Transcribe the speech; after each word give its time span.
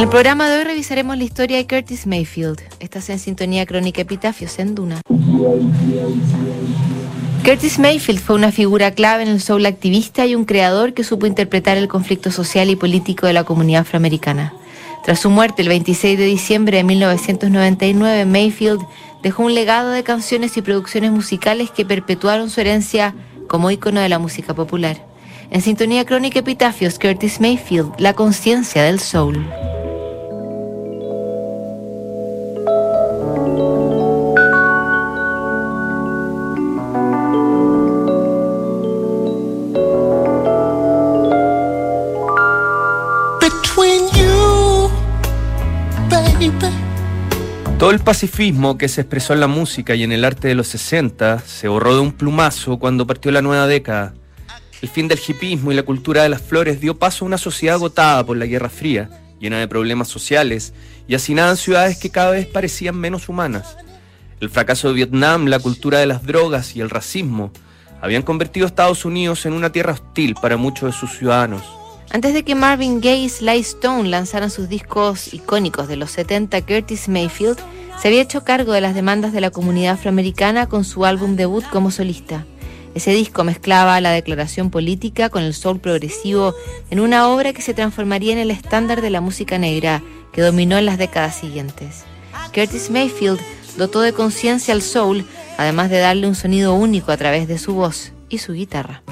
El 0.00 0.08
programa 0.08 0.48
de 0.48 0.56
hoy 0.56 0.64
revisaremos 0.64 1.18
la 1.18 1.24
historia 1.24 1.58
de 1.58 1.66
Curtis 1.66 2.06
Mayfield. 2.06 2.58
Estás 2.78 3.10
en 3.10 3.18
sintonía 3.18 3.66
crónica 3.66 4.00
Epitafios 4.00 4.58
en 4.58 4.74
Duna. 4.74 5.02
Curtis 7.44 7.78
Mayfield 7.78 8.18
fue 8.18 8.36
una 8.36 8.50
figura 8.50 8.92
clave 8.92 9.24
en 9.24 9.28
el 9.28 9.42
soul 9.42 9.66
activista 9.66 10.24
y 10.24 10.34
un 10.34 10.46
creador 10.46 10.94
que 10.94 11.04
supo 11.04 11.26
interpretar 11.26 11.76
el 11.76 11.86
conflicto 11.86 12.30
social 12.30 12.70
y 12.70 12.76
político 12.76 13.26
de 13.26 13.34
la 13.34 13.44
comunidad 13.44 13.82
afroamericana. 13.82 14.54
Tras 15.04 15.20
su 15.20 15.28
muerte 15.28 15.60
el 15.60 15.68
26 15.68 16.18
de 16.18 16.24
diciembre 16.24 16.78
de 16.78 16.84
1999, 16.84 18.24
Mayfield 18.24 18.80
dejó 19.22 19.42
un 19.42 19.54
legado 19.54 19.90
de 19.90 20.02
canciones 20.02 20.56
y 20.56 20.62
producciones 20.62 21.10
musicales 21.12 21.70
que 21.70 21.84
perpetuaron 21.84 22.48
su 22.48 22.62
herencia 22.62 23.14
como 23.48 23.70
ícono 23.70 24.00
de 24.00 24.08
la 24.08 24.18
música 24.18 24.54
popular. 24.54 25.04
En 25.50 25.60
sintonía 25.60 26.06
crónica 26.06 26.38
Epitafios, 26.38 26.98
Curtis 26.98 27.38
Mayfield, 27.38 27.92
la 27.98 28.14
conciencia 28.14 28.82
del 28.82 28.98
soul. 28.98 29.44
El 47.90 47.98
pacifismo 47.98 48.78
que 48.78 48.86
se 48.86 49.00
expresó 49.00 49.32
en 49.32 49.40
la 49.40 49.48
música 49.48 49.96
y 49.96 50.04
en 50.04 50.12
el 50.12 50.24
arte 50.24 50.46
de 50.46 50.54
los 50.54 50.68
60 50.68 51.40
se 51.40 51.66
borró 51.66 51.92
de 51.92 52.00
un 52.00 52.12
plumazo 52.12 52.78
cuando 52.78 53.04
partió 53.04 53.32
la 53.32 53.42
nueva 53.42 53.66
década. 53.66 54.14
El 54.80 54.88
fin 54.88 55.08
del 55.08 55.18
hipismo 55.18 55.72
y 55.72 55.74
la 55.74 55.82
cultura 55.82 56.22
de 56.22 56.28
las 56.28 56.40
flores 56.40 56.80
dio 56.80 56.96
paso 57.00 57.24
a 57.24 57.26
una 57.26 57.36
sociedad 57.36 57.74
agotada 57.74 58.24
por 58.24 58.36
la 58.36 58.46
Guerra 58.46 58.68
Fría, 58.68 59.10
llena 59.40 59.58
de 59.58 59.66
problemas 59.66 60.06
sociales 60.06 60.72
y 61.08 61.16
hacinada 61.16 61.50
en 61.50 61.56
ciudades 61.56 61.98
que 61.98 62.10
cada 62.10 62.30
vez 62.30 62.46
parecían 62.46 62.96
menos 62.96 63.28
humanas. 63.28 63.76
El 64.38 64.50
fracaso 64.50 64.86
de 64.86 64.94
Vietnam, 64.94 65.46
la 65.46 65.58
cultura 65.58 65.98
de 65.98 66.06
las 66.06 66.22
drogas 66.22 66.76
y 66.76 66.80
el 66.80 66.90
racismo 66.90 67.50
habían 68.00 68.22
convertido 68.22 68.66
a 68.66 68.68
Estados 68.68 69.04
Unidos 69.04 69.46
en 69.46 69.52
una 69.52 69.72
tierra 69.72 69.94
hostil 69.94 70.36
para 70.40 70.56
muchos 70.56 70.94
de 70.94 70.96
sus 70.96 71.18
ciudadanos. 71.18 71.64
Antes 72.12 72.34
de 72.34 72.44
que 72.44 72.54
Marvin 72.54 73.00
Gaye 73.00 73.24
y 73.24 73.28
Sly 73.28 73.58
Stone 73.58 74.08
lanzaran 74.08 74.50
sus 74.50 74.68
discos 74.68 75.34
icónicos 75.34 75.88
de 75.88 75.96
los 75.96 76.12
70, 76.12 76.62
Curtis 76.62 77.08
Mayfield 77.08 77.58
se 78.00 78.08
había 78.08 78.22
hecho 78.22 78.44
cargo 78.44 78.72
de 78.72 78.80
las 78.80 78.94
demandas 78.94 79.32
de 79.32 79.42
la 79.42 79.50
comunidad 79.50 79.94
afroamericana 79.94 80.68
con 80.68 80.84
su 80.84 81.04
álbum 81.04 81.36
debut 81.36 81.64
como 81.66 81.90
solista. 81.90 82.46
Ese 82.94 83.12
disco 83.12 83.44
mezclaba 83.44 84.00
la 84.00 84.10
declaración 84.10 84.70
política 84.70 85.28
con 85.28 85.42
el 85.42 85.52
soul 85.52 85.80
progresivo 85.80 86.54
en 86.90 87.00
una 87.00 87.28
obra 87.28 87.52
que 87.52 87.62
se 87.62 87.74
transformaría 87.74 88.32
en 88.32 88.38
el 88.38 88.50
estándar 88.50 89.02
de 89.02 89.10
la 89.10 89.20
música 89.20 89.58
negra 89.58 90.02
que 90.32 90.40
dominó 90.40 90.78
en 90.78 90.86
las 90.86 90.96
décadas 90.96 91.36
siguientes. 91.36 92.04
Curtis 92.54 92.90
Mayfield 92.90 93.38
dotó 93.76 94.00
de 94.00 94.14
conciencia 94.14 94.72
al 94.72 94.82
soul, 94.82 95.26
además 95.58 95.90
de 95.90 95.98
darle 95.98 96.26
un 96.26 96.34
sonido 96.34 96.74
único 96.74 97.12
a 97.12 97.18
través 97.18 97.48
de 97.48 97.58
su 97.58 97.74
voz 97.74 98.12
y 98.30 98.38
su 98.38 98.54
guitarra. 98.54 99.02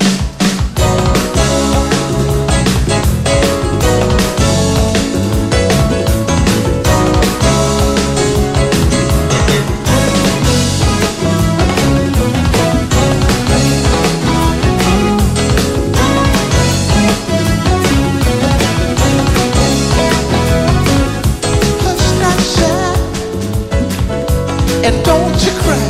and 24.88 25.04
don't 25.04 25.44
you 25.44 25.52
cry. 25.60 25.87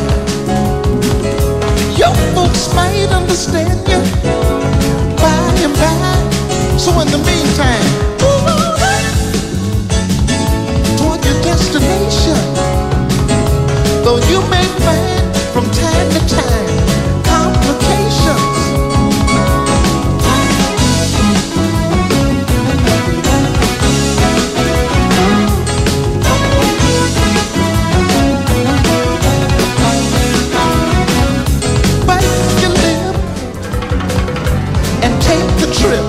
trip. 35.72 36.04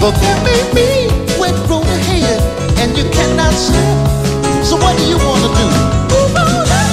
But 0.00 0.14
you 0.22 0.34
made 0.44 0.70
me 0.74 1.08
wet 1.38 1.56
road 1.68 1.86
ahead, 1.86 2.40
and 2.78 2.96
you 2.96 3.04
cannot 3.10 3.52
slip. 3.52 3.84
So 4.64 4.76
what 4.76 4.96
do 4.98 5.04
you 5.04 5.18
wanna 5.18 5.50
do? 5.60 5.66
Move 6.12 6.36
on 6.36 6.68
up. 6.80 6.90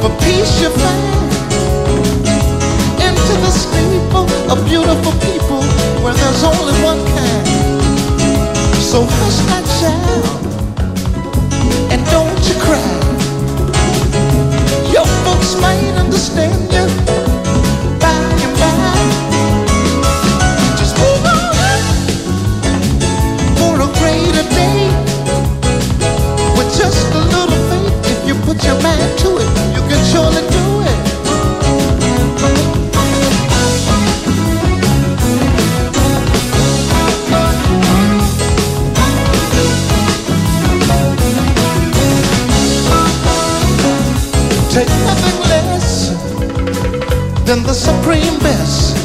For 0.00 0.10
peace 0.22 0.60
you 0.62 0.70
find 0.70 1.32
into 3.06 3.34
the 3.44 3.50
staple 3.50 4.26
of 4.52 4.64
beautiful 4.64 5.12
people 5.26 5.62
where 6.02 6.14
there's 6.14 6.44
only 6.44 6.74
one 6.82 7.00
kind. 7.16 7.46
So 8.80 9.04
hush 9.04 9.40
not 9.50 9.64
child, 9.78 10.24
and 11.92 12.00
don't 12.14 12.40
you 12.48 12.54
cry. 12.62 12.90
Your 14.92 15.06
folks 15.24 15.60
might 15.60 15.94
understand 15.98 16.72
you. 16.72 17.17
you 28.68 29.82
can 29.88 30.04
surely 30.04 30.42
do 30.50 30.64
it. 30.84 31.00
Take 44.70 44.88
nothing 45.06 45.38
less 45.48 46.10
than 47.46 47.62
the 47.62 47.72
supreme 47.72 48.38
best. 48.40 48.96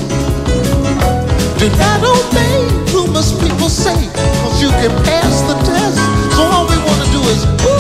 Cause 4.44 4.62
you 4.62 4.70
can 4.70 4.92
pass 5.04 5.42
the 5.42 5.56
test. 5.64 5.98
So 6.36 6.44
all 6.44 6.68
we 6.68 6.78
wanna 6.86 7.06
do 7.12 7.22
is 7.32 7.73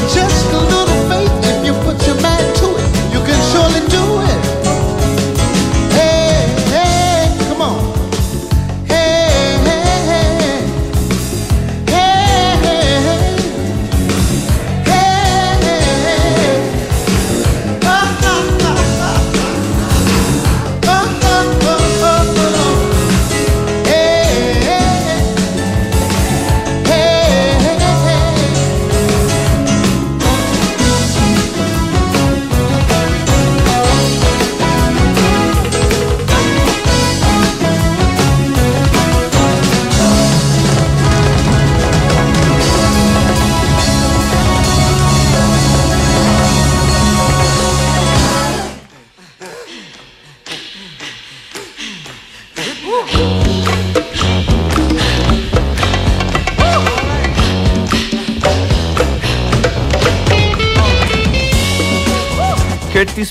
were 0.00 0.08
just 0.08 0.67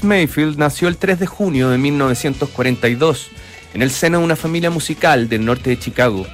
Mayfield 0.04 0.58
nació 0.58 0.88
el 0.88 0.98
3 0.98 1.20
de 1.20 1.26
junio 1.28 1.70
de 1.70 1.78
1942 1.78 3.28
en 3.74 3.82
el 3.82 3.92
seno 3.92 4.20
de 4.20 4.26
una 4.26 4.36
familia 4.36 4.70
musical 4.70 5.30
del 5.30 5.46
norte 5.46 5.70
de 5.70 5.80
Chicago. 5.80 6.26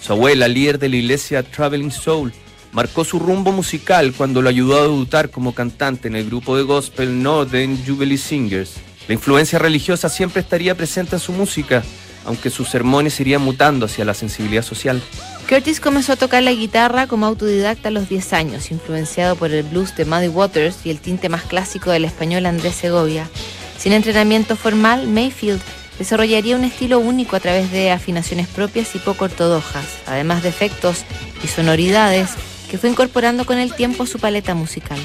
Su 0.00 0.12
abuela, 0.12 0.48
líder 0.48 0.78
de 0.78 0.88
la 0.88 0.96
iglesia 0.96 1.42
Traveling 1.42 1.90
Soul, 1.90 2.32
marcó 2.72 3.04
su 3.04 3.18
rumbo 3.18 3.52
musical 3.52 4.12
cuando 4.16 4.42
lo 4.42 4.48
ayudó 4.48 4.78
a 4.78 4.82
debutar 4.82 5.30
como 5.30 5.54
cantante 5.54 6.08
en 6.08 6.16
el 6.16 6.26
grupo 6.26 6.56
de 6.56 6.64
gospel 6.64 7.22
Northern 7.22 7.78
Jubilee 7.86 8.18
Singers. 8.18 8.74
La 9.08 9.14
influencia 9.14 9.58
religiosa 9.58 10.08
siempre 10.08 10.40
estaría 10.40 10.74
presente 10.74 11.16
en 11.16 11.20
su 11.20 11.32
música, 11.32 11.82
aunque 12.24 12.50
sus 12.50 12.68
sermones 12.68 13.18
irían 13.20 13.42
mutando 13.42 13.86
hacia 13.86 14.04
la 14.04 14.14
sensibilidad 14.14 14.62
social. 14.62 15.02
Curtis 15.48 15.80
comenzó 15.80 16.12
a 16.12 16.16
tocar 16.16 16.42
la 16.42 16.52
guitarra 16.52 17.06
como 17.06 17.26
autodidacta 17.26 17.88
a 17.88 17.92
los 17.92 18.08
10 18.08 18.32
años, 18.32 18.70
influenciado 18.70 19.36
por 19.36 19.50
el 19.50 19.64
blues 19.64 19.94
de 19.96 20.04
Muddy 20.04 20.28
Waters 20.28 20.78
y 20.84 20.90
el 20.90 20.98
tinte 20.98 21.28
más 21.28 21.42
clásico 21.42 21.90
del 21.90 22.04
español 22.04 22.46
Andrés 22.46 22.74
Segovia. 22.74 23.28
Sin 23.78 23.92
entrenamiento 23.92 24.56
formal, 24.56 25.08
Mayfield 25.08 25.60
desarrollaría 25.98 26.56
un 26.56 26.64
estilo 26.64 26.98
único 26.98 27.36
a 27.36 27.40
través 27.40 27.70
de 27.70 27.90
afinaciones 27.90 28.48
propias 28.48 28.94
y 28.94 28.98
poco 28.98 29.24
ortodoxas, 29.24 29.84
además 30.06 30.42
de 30.42 30.48
efectos 30.48 31.04
y 31.44 31.48
sonoridades 31.48 32.30
que 32.70 32.78
fue 32.78 32.88
incorporando 32.88 33.44
con 33.44 33.58
el 33.58 33.74
tiempo 33.74 34.04
a 34.04 34.06
su 34.06 34.18
paleta 34.18 34.54
musical. 34.54 34.98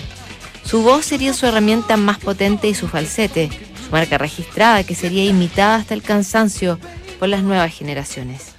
Su 0.64 0.82
voz 0.82 1.06
sería 1.06 1.34
su 1.34 1.46
herramienta 1.46 1.98
más 1.98 2.20
potente 2.20 2.68
y 2.68 2.74
su 2.74 2.88
falsete, 2.88 3.50
su 3.86 3.92
marca 3.92 4.18
registrada 4.18 4.84
que 4.84 4.96
sería 4.96 5.26
imitada 5.26 5.76
hasta 5.76 5.94
el 5.94 6.02
cansancio 6.02 6.80
por 7.20 7.30
las 7.30 7.44
nuevas 7.44 7.74
generaciones. 7.74 8.57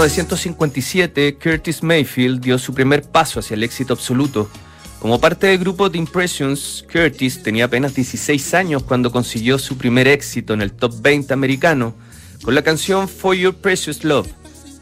1957, 0.00 1.36
Curtis 1.36 1.82
Mayfield 1.82 2.40
dio 2.40 2.56
su 2.58 2.72
primer 2.72 3.02
paso 3.02 3.38
hacia 3.38 3.54
el 3.54 3.62
éxito 3.62 3.92
absoluto. 3.92 4.48
Como 4.98 5.20
parte 5.20 5.48
del 5.48 5.58
grupo 5.58 5.90
The 5.90 5.98
Impressions, 5.98 6.86
Curtis 6.90 7.42
tenía 7.42 7.66
apenas 7.66 7.94
16 7.94 8.54
años 8.54 8.82
cuando 8.82 9.12
consiguió 9.12 9.58
su 9.58 9.76
primer 9.76 10.08
éxito 10.08 10.54
en 10.54 10.62
el 10.62 10.72
top 10.72 11.02
20 11.02 11.34
americano 11.34 11.94
con 12.42 12.54
la 12.54 12.62
canción 12.62 13.10
For 13.10 13.34
Your 13.36 13.54
Precious 13.54 14.02
Love. 14.02 14.28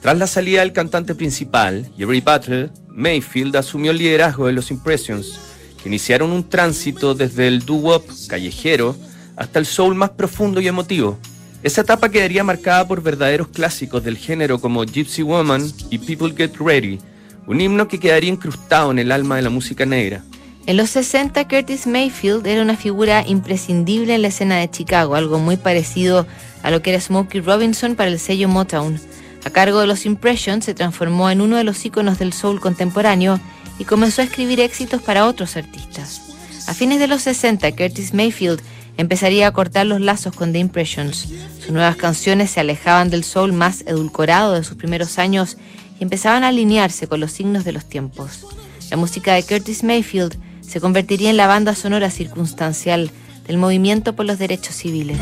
Tras 0.01 0.17
la 0.17 0.29
salida 0.29 0.61
del 0.61 0.73
cantante 0.73 1.17
principal, 1.17 1.91
Jerry 1.97 2.21
Butler, 2.21 2.71
Mayfield 2.87 3.57
asumió 3.57 3.91
el 3.91 3.99
liderazgo 3.99 4.47
de 4.47 4.53
los 4.53 4.71
Impressions, 4.71 5.41
que 5.83 5.89
iniciaron 5.89 6.31
un 6.31 6.49
tránsito 6.49 7.17
desde 7.17 7.49
el 7.49 7.67
doo-wop 7.67 8.05
callejero 8.29 8.95
hasta 9.35 9.59
el 9.59 9.67
soul 9.67 9.97
más 9.97 10.11
profundo 10.11 10.61
y 10.61 10.69
emotivo. 10.69 11.19
Esa 11.61 11.81
etapa 11.81 12.09
quedaría 12.09 12.45
marcada 12.45 12.87
por 12.87 13.03
verdaderos 13.03 13.49
clásicos 13.49 14.05
del 14.05 14.17
género 14.17 14.61
como 14.61 14.85
Gypsy 14.85 15.23
Woman 15.23 15.73
y 15.91 15.99
People 15.99 16.33
Get 16.37 16.57
Ready, 16.61 17.01
un 17.49 17.61
himno 17.61 17.89
que 17.89 17.99
quedaría 17.99 18.31
incrustado 18.31 18.93
en 18.93 19.01
el 19.01 19.11
alma 19.11 19.37
de 19.37 19.43
la 19.43 19.51
música 19.51 19.85
negra. 19.85 20.23
En 20.67 20.77
los 20.77 20.91
60, 20.91 21.49
Curtis 21.49 21.89
Mayfield 21.89 22.47
era 22.47 22.63
una 22.63 22.77
figura 22.77 23.25
imprescindible 23.27 24.15
en 24.15 24.23
la 24.23 24.29
escena 24.29 24.59
de 24.59 24.71
Chicago, 24.71 25.17
algo 25.17 25.41
muy 25.41 25.57
parecido 25.57 26.29
a 26.63 26.71
lo 26.71 26.81
que 26.81 26.91
era 26.91 27.01
Smokey 27.01 27.41
Robinson 27.41 27.97
para 27.97 28.11
el 28.11 28.21
sello 28.21 28.49
Motown. 28.49 29.01
A 29.45 29.51
cargo 29.51 29.81
de 29.81 29.87
los 29.89 30.07
Impressions, 30.07 30.65
se 30.65 30.75
transformó 30.75 31.29
en 31.29 31.41
uno 31.41 31.57
de 31.57 31.65
los 31.65 31.85
íconos 31.85 32.21
del 32.21 32.33
soul 32.33 32.61
contemporáneo 32.61 33.41
y 33.81 33.85
comenzó 33.85 34.21
a 34.21 34.27
escribir 34.27 34.61
éxitos 34.61 35.03
para 35.03 35.27
otros 35.27 35.57
artistas. 35.57 36.21
A 36.69 36.75
fines 36.75 37.01
de 37.01 37.09
los 37.09 37.23
60, 37.23 37.73
Curtis 37.73 38.13
Mayfield 38.15 38.61
empezaría 38.99 39.47
a 39.47 39.53
cortar 39.53 39.87
los 39.87 40.03
lazos 40.03 40.35
con 40.35 40.53
The 40.53 40.59
Impressions. 40.59 41.29
Sus 41.61 41.71
nuevas 41.71 41.97
canciones 41.97 42.51
se 42.51 42.61
alejaban 42.61 43.09
del 43.09 43.25
soul 43.25 43.55
más 43.55 43.83
edulcorado 43.87 44.53
de 44.53 44.65
sus 44.65 44.77
primeros 44.77 45.19
años 45.19 45.57
y 45.99 46.03
empezaban 46.03 46.45
a 46.45 46.49
alinearse 46.49 47.07
con 47.07 47.21
los 47.21 47.33
signos 47.33 47.65
de 47.65 47.73
los 47.73 47.87
tiempos. 47.87 48.45
La 48.91 48.97
música 48.97 49.35
de 49.35 49.45
Curtis 49.45 49.85
Mayfield 49.85 50.37
se 50.61 50.81
convertiría 50.81 51.31
en 51.31 51.37
la 51.37 51.47
banda 51.47 51.75
sonora 51.75 52.11
circunstancial 52.11 53.11
del 53.47 53.57
movimiento 53.57 54.15
por 54.15 54.27
los 54.27 54.39
derechos 54.39 54.75
civiles. 54.75 55.19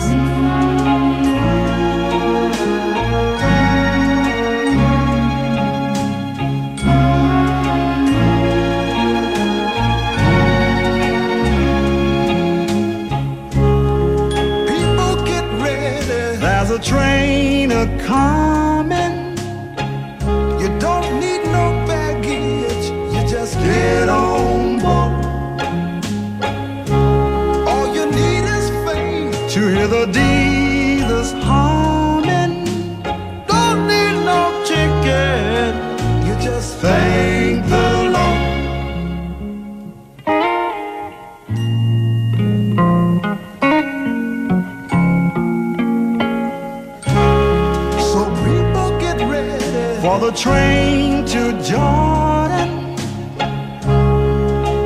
The 50.26 50.32
train 50.32 51.24
to 51.24 51.52
Jordan, 51.62 52.96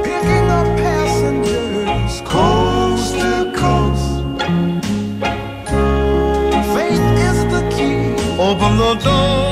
picking 0.05 0.47
up 0.59 0.67
passengers 0.77 2.21
coast 2.29 3.15
to 3.15 3.51
coast. 3.57 4.23
Faith 6.75 7.07
is 7.29 7.39
the 7.55 7.63
key. 7.75 8.03
Open 8.39 8.77
the 8.77 8.95
doors 9.03 9.50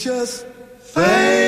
just 0.00 0.46
fade. 0.80 1.39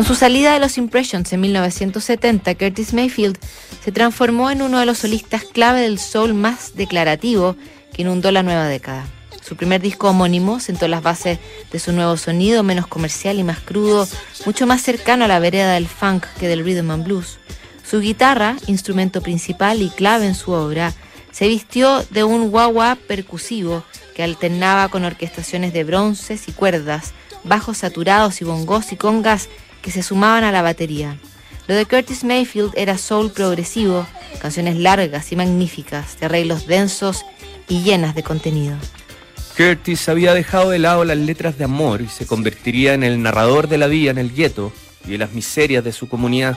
Con 0.00 0.06
su 0.06 0.14
salida 0.14 0.54
de 0.54 0.60
los 0.60 0.78
Impressions 0.78 1.30
en 1.34 1.42
1970, 1.42 2.54
Curtis 2.54 2.94
Mayfield 2.94 3.36
se 3.84 3.92
transformó 3.92 4.50
en 4.50 4.62
uno 4.62 4.78
de 4.78 4.86
los 4.86 4.96
solistas 4.96 5.44
clave 5.44 5.82
del 5.82 5.98
soul 5.98 6.32
más 6.32 6.74
declarativo 6.74 7.54
que 7.92 8.00
inundó 8.00 8.32
la 8.32 8.42
nueva 8.42 8.66
década. 8.66 9.04
Su 9.42 9.56
primer 9.56 9.82
disco 9.82 10.08
homónimo 10.08 10.58
sentó 10.58 10.88
las 10.88 11.02
bases 11.02 11.38
de 11.70 11.78
su 11.78 11.92
nuevo 11.92 12.16
sonido, 12.16 12.62
menos 12.62 12.86
comercial 12.86 13.38
y 13.38 13.44
más 13.44 13.60
crudo, 13.60 14.08
mucho 14.46 14.66
más 14.66 14.80
cercano 14.80 15.26
a 15.26 15.28
la 15.28 15.38
vereda 15.38 15.74
del 15.74 15.86
funk 15.86 16.24
que 16.38 16.48
del 16.48 16.64
rhythm 16.64 16.92
and 16.92 17.04
blues. 17.04 17.38
Su 17.84 18.00
guitarra, 18.00 18.56
instrumento 18.68 19.20
principal 19.20 19.82
y 19.82 19.90
clave 19.90 20.24
en 20.26 20.34
su 20.34 20.52
obra, 20.52 20.94
se 21.30 21.46
vistió 21.46 22.02
de 22.08 22.24
un 22.24 22.48
wah-wah 22.50 22.96
percusivo 22.96 23.84
que 24.16 24.22
alternaba 24.22 24.88
con 24.88 25.04
orquestaciones 25.04 25.74
de 25.74 25.84
bronces 25.84 26.48
y 26.48 26.52
cuerdas, 26.52 27.12
bajos 27.44 27.76
saturados 27.76 28.40
y 28.40 28.46
bongos 28.46 28.92
y 28.92 28.96
congas 28.96 29.50
que 29.80 29.90
se 29.90 30.02
sumaban 30.02 30.44
a 30.44 30.52
la 30.52 30.62
batería. 30.62 31.16
Lo 31.66 31.74
de 31.74 31.86
Curtis 31.86 32.24
Mayfield 32.24 32.72
era 32.76 32.98
soul 32.98 33.30
progresivo, 33.30 34.06
canciones 34.40 34.76
largas 34.76 35.30
y 35.32 35.36
magníficas, 35.36 36.18
de 36.18 36.26
arreglos 36.26 36.66
densos 36.66 37.24
y 37.68 37.82
llenas 37.82 38.14
de 38.14 38.22
contenido. 38.22 38.76
Curtis 39.56 40.08
había 40.08 40.34
dejado 40.34 40.70
de 40.70 40.78
lado 40.78 41.04
las 41.04 41.18
letras 41.18 41.58
de 41.58 41.64
amor 41.64 42.00
y 42.00 42.08
se 42.08 42.26
convertiría 42.26 42.94
en 42.94 43.04
el 43.04 43.22
narrador 43.22 43.68
de 43.68 43.78
la 43.78 43.86
vida 43.86 44.10
en 44.10 44.18
el 44.18 44.34
gueto 44.34 44.72
y 45.06 45.10
de 45.12 45.18
las 45.18 45.32
miserias 45.32 45.84
de 45.84 45.92
su 45.92 46.08
comunidad. 46.08 46.56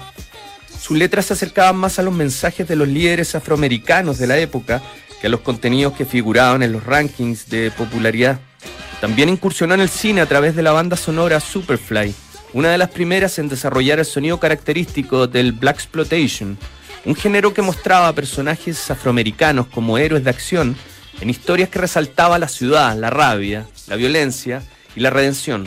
Sus 0.79 0.97
letras 0.97 1.25
se 1.25 1.33
acercaban 1.33 1.75
más 1.75 1.99
a 1.99 2.03
los 2.03 2.13
mensajes 2.13 2.67
de 2.67 2.75
los 2.75 2.87
líderes 2.87 3.35
afroamericanos 3.35 4.17
de 4.17 4.27
la 4.27 4.37
época 4.37 4.81
que 5.21 5.27
a 5.27 5.29
los 5.29 5.41
contenidos 5.41 5.93
que 5.93 6.05
figuraban 6.05 6.63
en 6.63 6.71
los 6.71 6.85
rankings 6.85 7.49
de 7.49 7.71
popularidad. 7.71 8.39
También 8.99 9.29
incursionó 9.29 9.73
en 9.73 9.81
el 9.81 9.89
cine 9.89 10.21
a 10.21 10.25
través 10.25 10.55
de 10.55 10.63
la 10.63 10.71
banda 10.71 10.97
sonora 10.97 11.39
Superfly, 11.39 12.13
una 12.53 12.69
de 12.69 12.77
las 12.77 12.89
primeras 12.89 13.39
en 13.39 13.49
desarrollar 13.49 13.99
el 13.99 14.05
sonido 14.05 14.39
característico 14.39 15.27
del 15.27 15.51
Black 15.51 15.77
Exploitation, 15.77 16.57
un 17.05 17.15
género 17.15 17.53
que 17.53 17.61
mostraba 17.61 18.13
personajes 18.13 18.89
afroamericanos 18.89 19.67
como 19.67 19.97
héroes 19.97 20.23
de 20.23 20.29
acción 20.29 20.75
en 21.19 21.29
historias 21.29 21.69
que 21.69 21.79
resaltaba 21.79 22.39
la 22.39 22.47
ciudad, 22.47 22.95
la 22.95 23.09
rabia, 23.09 23.65
la 23.87 23.95
violencia 23.95 24.63
y 24.95 25.01
la 25.01 25.09
redención. 25.09 25.65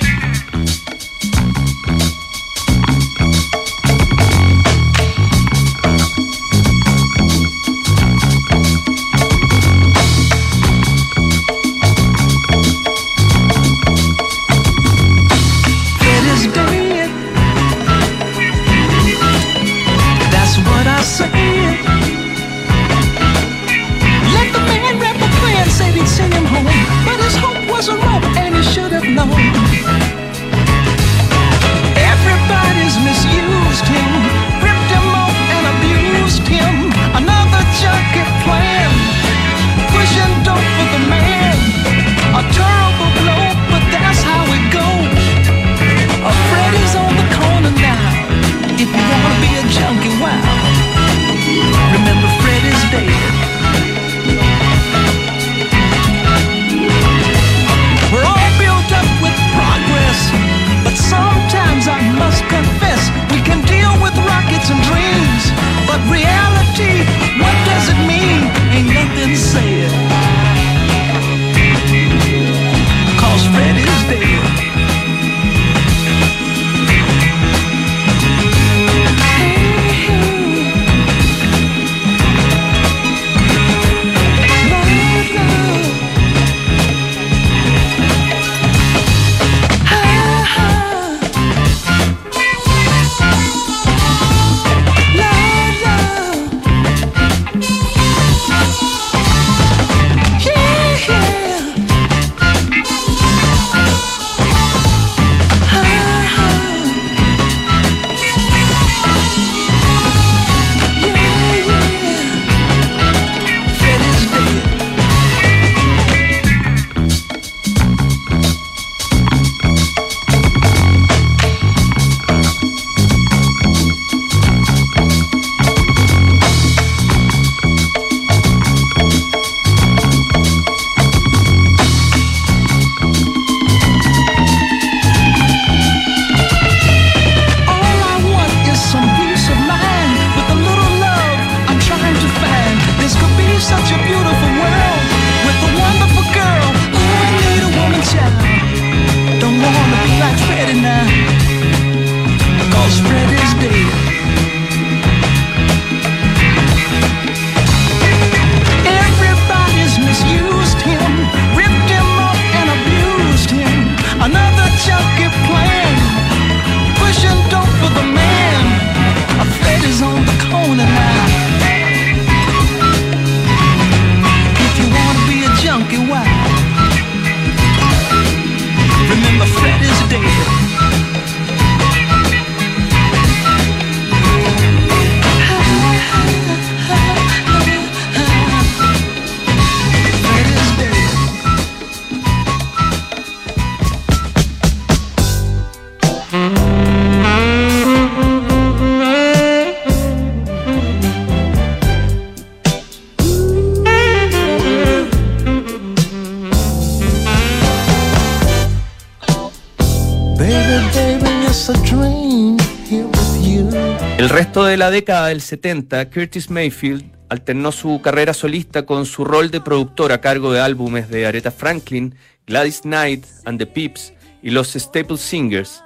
De 214.77 214.81
la 214.81 214.91
década 214.91 215.29
del 215.29 215.41
70, 215.41 216.11
Curtis 216.11 216.51
Mayfield 216.51 217.11
alternó 217.31 217.73
su 217.73 217.99
carrera 218.03 218.35
solista 218.35 218.85
con 218.85 219.07
su 219.07 219.25
rol 219.25 219.51
de 219.51 219.63
productor 219.63 220.13
a 220.13 220.21
cargo 220.21 220.53
de 220.53 220.61
álbumes 220.61 221.09
de 221.09 221.25
Aretha 221.25 221.51
Franklin, 221.51 222.15
Gladys 222.47 222.83
Knight 222.83 223.25
and 223.47 223.59
the 223.59 223.65
Pips 223.65 224.13
y 224.43 224.51
los 224.51 224.75
Staple 224.75 225.17
Singers. 225.17 225.83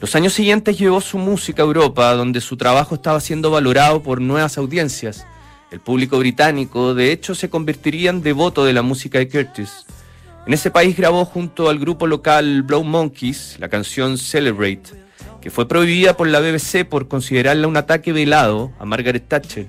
Los 0.00 0.14
años 0.14 0.32
siguientes 0.32 0.78
llevó 0.78 1.02
su 1.02 1.18
música 1.18 1.62
a 1.62 1.66
Europa, 1.66 2.14
donde 2.14 2.40
su 2.40 2.56
trabajo 2.56 2.94
estaba 2.94 3.20
siendo 3.20 3.50
valorado 3.50 4.02
por 4.02 4.22
nuevas 4.22 4.56
audiencias. 4.56 5.26
El 5.70 5.80
público 5.80 6.18
británico, 6.18 6.94
de 6.94 7.12
hecho, 7.12 7.34
se 7.34 7.50
convertiría 7.50 8.08
en 8.08 8.22
devoto 8.22 8.64
de 8.64 8.72
la 8.72 8.80
música 8.80 9.18
de 9.18 9.28
Curtis. 9.28 9.84
En 10.46 10.54
ese 10.54 10.70
país 10.70 10.96
grabó 10.96 11.26
junto 11.26 11.68
al 11.68 11.78
grupo 11.78 12.06
local 12.06 12.62
Blow 12.62 12.82
Monkeys 12.82 13.56
la 13.58 13.68
canción 13.68 14.16
Celebrate 14.16 15.05
que 15.46 15.50
fue 15.52 15.68
prohibida 15.68 16.16
por 16.16 16.26
la 16.26 16.40
BBC 16.40 16.84
por 16.84 17.06
considerarla 17.06 17.68
un 17.68 17.76
ataque 17.76 18.12
velado 18.12 18.72
a 18.80 18.84
Margaret 18.84 19.28
Thatcher. 19.28 19.68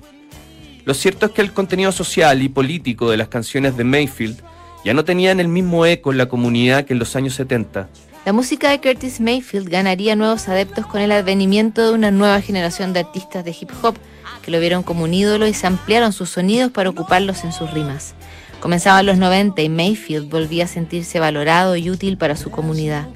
Lo 0.84 0.92
cierto 0.92 1.26
es 1.26 1.30
que 1.30 1.40
el 1.40 1.52
contenido 1.52 1.92
social 1.92 2.42
y 2.42 2.48
político 2.48 3.12
de 3.12 3.16
las 3.16 3.28
canciones 3.28 3.76
de 3.76 3.84
Mayfield 3.84 4.42
ya 4.84 4.92
no 4.92 5.04
tenían 5.04 5.38
el 5.38 5.46
mismo 5.46 5.86
eco 5.86 6.10
en 6.10 6.18
la 6.18 6.26
comunidad 6.26 6.84
que 6.84 6.94
en 6.94 6.98
los 6.98 7.14
años 7.14 7.34
70. 7.34 7.88
La 8.26 8.32
música 8.32 8.70
de 8.70 8.80
Curtis 8.80 9.20
Mayfield 9.20 9.68
ganaría 9.68 10.16
nuevos 10.16 10.48
adeptos 10.48 10.84
con 10.84 11.00
el 11.00 11.12
advenimiento 11.12 11.86
de 11.86 11.94
una 11.94 12.10
nueva 12.10 12.40
generación 12.40 12.92
de 12.92 12.98
artistas 12.98 13.44
de 13.44 13.52
hip 13.52 13.70
hop 13.80 13.94
que 14.42 14.50
lo 14.50 14.58
vieron 14.58 14.82
como 14.82 15.04
un 15.04 15.14
ídolo 15.14 15.46
y 15.46 15.54
se 15.54 15.68
ampliaron 15.68 16.12
sus 16.12 16.30
sonidos 16.30 16.72
para 16.72 16.90
ocuparlos 16.90 17.44
en 17.44 17.52
sus 17.52 17.70
rimas. 17.70 18.14
Comenzaban 18.58 19.06
los 19.06 19.16
90 19.18 19.62
y 19.62 19.68
Mayfield 19.68 20.28
volvía 20.28 20.64
a 20.64 20.66
sentirse 20.66 21.20
valorado 21.20 21.76
y 21.76 21.88
útil 21.88 22.18
para 22.18 22.34
su 22.34 22.50
comunidad. 22.50 23.06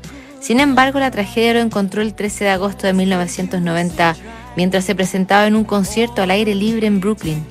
Sin 0.42 0.58
embargo, 0.58 0.98
la 0.98 1.12
tragedia 1.12 1.54
lo 1.54 1.60
encontró 1.60 2.02
el 2.02 2.14
13 2.14 2.44
de 2.44 2.50
agosto 2.50 2.88
de 2.88 2.92
1990 2.94 4.16
mientras 4.56 4.84
se 4.84 4.96
presentaba 4.96 5.46
en 5.46 5.54
un 5.54 5.62
concierto 5.62 6.20
al 6.20 6.32
aire 6.32 6.56
libre 6.56 6.88
en 6.88 6.98
Brooklyn. 6.98 7.46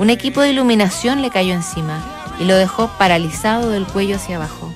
Un 0.00 0.10
equipo 0.10 0.40
de 0.40 0.50
iluminación 0.50 1.22
le 1.22 1.30
cayó 1.30 1.54
encima 1.54 2.34
y 2.40 2.44
lo 2.44 2.56
dejó 2.56 2.90
paralizado 2.98 3.70
del 3.70 3.86
cuello 3.86 4.16
hacia 4.16 4.36
abajo. 4.36 4.74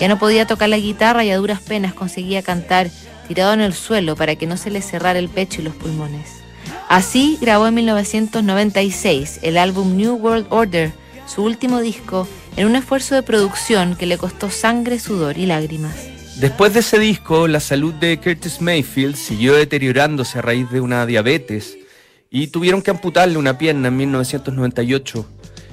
Ya 0.00 0.08
no 0.08 0.18
podía 0.18 0.48
tocar 0.48 0.68
la 0.68 0.76
guitarra 0.76 1.24
y 1.24 1.30
a 1.30 1.36
duras 1.36 1.60
penas 1.60 1.94
conseguía 1.94 2.42
cantar 2.42 2.90
tirado 3.28 3.52
en 3.52 3.60
el 3.60 3.74
suelo 3.74 4.16
para 4.16 4.34
que 4.34 4.48
no 4.48 4.56
se 4.56 4.70
le 4.70 4.82
cerrara 4.82 5.20
el 5.20 5.28
pecho 5.28 5.60
y 5.60 5.64
los 5.64 5.74
pulmones. 5.76 6.42
Así 6.88 7.38
grabó 7.40 7.68
en 7.68 7.74
1996 7.74 9.38
el 9.42 9.56
álbum 9.56 9.96
New 9.96 10.16
World 10.16 10.46
Order, 10.50 10.92
su 11.26 11.44
último 11.44 11.80
disco, 11.80 12.26
en 12.56 12.66
un 12.66 12.74
esfuerzo 12.74 13.14
de 13.14 13.22
producción 13.22 13.94
que 13.94 14.06
le 14.06 14.18
costó 14.18 14.50
sangre, 14.50 14.98
sudor 14.98 15.38
y 15.38 15.46
lágrimas. 15.46 16.13
Después 16.36 16.74
de 16.74 16.80
ese 16.80 16.98
disco, 16.98 17.46
la 17.46 17.60
salud 17.60 17.94
de 17.94 18.18
Curtis 18.18 18.60
Mayfield 18.60 19.14
siguió 19.14 19.54
deteriorándose 19.54 20.40
a 20.40 20.42
raíz 20.42 20.68
de 20.68 20.80
una 20.80 21.06
diabetes 21.06 21.78
y 22.28 22.48
tuvieron 22.48 22.82
que 22.82 22.90
amputarle 22.90 23.38
una 23.38 23.56
pierna 23.56 23.86
en 23.86 23.96
1998. 23.96 25.26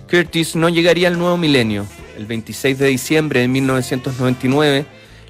Curtis 0.07 0.55
no 0.55 0.69
llegaría 0.69 1.07
al 1.07 1.17
nuevo 1.17 1.35
milenio. 1.35 1.87
El 2.15 2.27
26 2.27 2.77
de 2.77 2.87
diciembre 2.89 3.39
de 3.39 3.47
1999, 3.47 4.85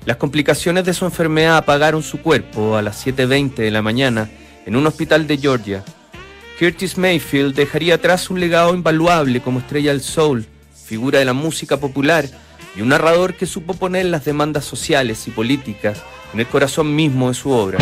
las 0.06 0.18
complicaciones 0.18 0.84
de 0.84 0.94
su 0.94 1.06
enfermedad 1.06 1.56
apagaron 1.56 2.04
su 2.04 2.22
cuerpo 2.22 2.76
a 2.76 2.82
las 2.82 3.06
7.20 3.08 3.56
de 3.56 3.72
la 3.72 3.82
mañana 3.82 4.30
en 4.66 4.76
un 4.76 4.86
hospital 4.86 5.28
de 5.28 5.38
Georgia. 5.38 5.82
Curtis 6.60 6.98
Mayfield 6.98 7.56
dejaría 7.56 7.96
atrás 7.96 8.30
un 8.30 8.42
legado 8.42 8.76
invaluable 8.76 9.42
como 9.42 9.60
estrella 9.60 9.92
del 9.92 10.02
soul, 10.02 10.46
figura 10.74 11.20
de 11.20 11.26
la 11.26 11.34
música 11.34 11.78
popular 11.78 12.26
y 12.76 12.82
un 12.82 12.90
narrador 12.90 13.36
que 13.36 13.46
supo 13.46 13.74
poner 13.74 14.06
las 14.06 14.26
demandas 14.26 14.66
sociales 14.66 15.28
y 15.28 15.32
políticas 15.32 16.04
en 16.34 16.40
el 16.40 16.48
corazón 16.48 16.96
mismo 16.96 17.30
de 17.30 17.34
su 17.34 17.52
obra. 17.52 17.80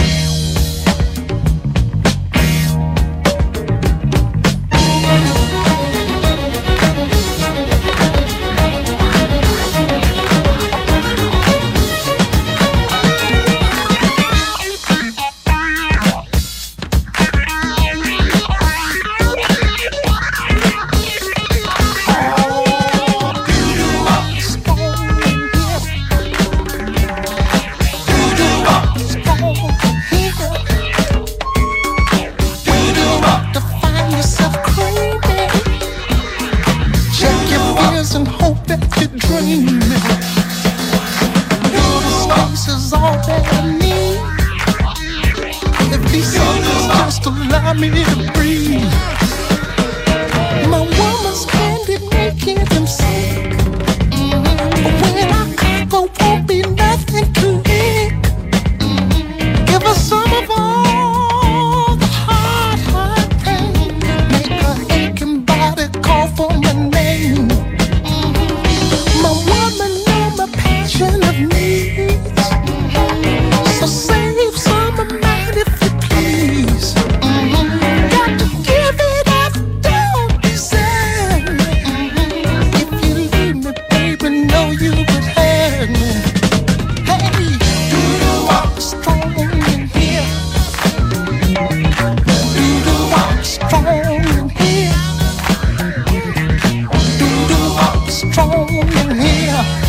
on 98.78 99.16
here. 99.18 99.89